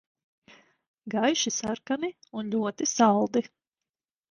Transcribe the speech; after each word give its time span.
Gaiši 1.15 1.53
sarkani 1.59 2.11
un 2.41 2.51
ļoti 2.57 2.91
saldi. 2.95 3.47